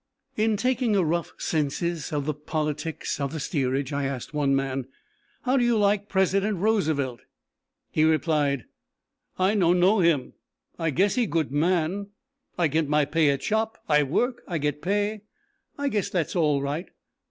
In 0.35 0.57
taking 0.57 0.95
a 0.95 1.03
rough 1.03 1.31
census 1.37 2.11
of 2.11 2.25
the 2.25 2.33
politics 2.33 3.19
of 3.19 3.31
the 3.31 3.39
steerage, 3.39 3.93
I 3.93 4.05
asked 4.05 4.33
one 4.33 4.55
man: 4.55 4.87
"How 5.43 5.57
do 5.57 5.63
you 5.63 5.77
like 5.77 6.09
President 6.09 6.57
Roosevelt?" 6.57 7.21
He 7.91 8.03
replied: 8.03 8.65
"I 9.37 9.53
no 9.53 9.73
know 9.73 9.99
him. 9.99 10.33
I 10.79 10.89
guess 10.89 11.13
he 11.13 11.27
good 11.27 11.51
man, 11.51 12.07
I 12.57 12.67
get 12.67 12.89
my 12.89 13.05
pay 13.05 13.29
at 13.29 13.43
shop; 13.43 13.77
I 13.87 14.01
work, 14.01 14.41
I 14.47 14.57
get 14.57 14.81
pay, 14.81 15.21
I 15.77 15.87
guess 15.87 16.09
that 16.09 16.35
all 16.35 16.63
right." 16.63 16.89